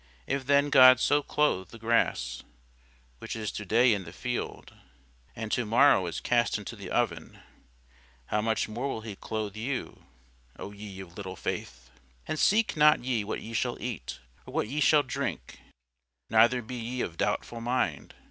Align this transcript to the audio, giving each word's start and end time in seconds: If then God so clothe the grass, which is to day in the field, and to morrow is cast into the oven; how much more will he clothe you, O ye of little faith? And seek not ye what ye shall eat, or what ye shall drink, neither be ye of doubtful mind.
If 0.25 0.47
then 0.47 0.71
God 0.71 0.99
so 0.99 1.21
clothe 1.21 1.69
the 1.69 1.77
grass, 1.77 2.41
which 3.19 3.35
is 3.35 3.51
to 3.51 3.65
day 3.65 3.93
in 3.93 4.03
the 4.03 4.11
field, 4.11 4.73
and 5.35 5.51
to 5.51 5.63
morrow 5.63 6.07
is 6.07 6.19
cast 6.19 6.57
into 6.57 6.75
the 6.75 6.89
oven; 6.89 7.37
how 8.25 8.41
much 8.41 8.67
more 8.67 8.87
will 8.87 9.01
he 9.01 9.15
clothe 9.15 9.55
you, 9.55 10.05
O 10.57 10.71
ye 10.71 11.01
of 11.01 11.15
little 11.17 11.35
faith? 11.35 11.91
And 12.27 12.39
seek 12.39 12.75
not 12.75 13.03
ye 13.03 13.23
what 13.23 13.43
ye 13.43 13.53
shall 13.53 13.79
eat, 13.79 14.17
or 14.47 14.55
what 14.55 14.67
ye 14.69 14.79
shall 14.79 15.03
drink, 15.03 15.59
neither 16.31 16.63
be 16.63 16.77
ye 16.77 17.01
of 17.01 17.15
doubtful 17.17 17.61
mind. 17.61 18.15